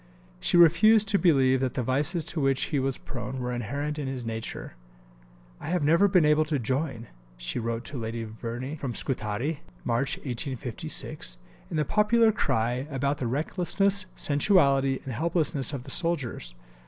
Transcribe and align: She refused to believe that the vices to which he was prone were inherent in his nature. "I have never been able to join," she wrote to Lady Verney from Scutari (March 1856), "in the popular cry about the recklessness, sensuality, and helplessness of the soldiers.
She 0.39 0.57
refused 0.57 1.07
to 1.09 1.19
believe 1.19 1.59
that 1.59 1.75
the 1.75 1.83
vices 1.83 2.25
to 2.25 2.41
which 2.41 2.63
he 2.73 2.79
was 2.79 2.97
prone 2.97 3.37
were 3.39 3.53
inherent 3.53 3.99
in 3.99 4.07
his 4.07 4.25
nature. 4.25 4.73
"I 5.59 5.67
have 5.69 5.83
never 5.83 6.07
been 6.07 6.25
able 6.25 6.43
to 6.45 6.57
join," 6.57 7.05
she 7.37 7.59
wrote 7.59 7.85
to 7.85 7.99
Lady 7.99 8.23
Verney 8.23 8.75
from 8.77 8.95
Scutari 8.95 9.59
(March 9.83 10.17
1856), 10.17 11.37
"in 11.69 11.77
the 11.77 11.85
popular 11.85 12.31
cry 12.31 12.87
about 12.89 13.19
the 13.19 13.27
recklessness, 13.27 14.07
sensuality, 14.15 15.01
and 15.05 15.13
helplessness 15.13 15.71
of 15.71 15.83
the 15.83 15.91
soldiers. 15.91 16.55